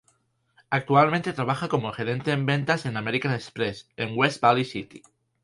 Actualmente 0.71 1.31
trabaja 1.31 1.67
como 1.69 1.91
gerente 1.91 2.31
en 2.31 2.47
ventas 2.47 2.87
en 2.87 2.97
American 2.97 3.33
Express 3.35 3.87
en 3.97 4.17
West 4.17 4.41
Valley 4.41 4.65
City. 4.65 5.03